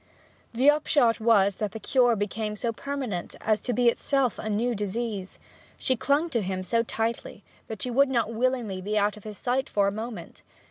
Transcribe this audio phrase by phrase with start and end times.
[0.51, 4.73] The upshot was that the cure became so permanent as to be itself a new
[4.73, 5.37] disease.
[5.77, 9.37] She clung to him so tightly, that she would not willingly be out of his
[9.37, 10.41] sight for a moment.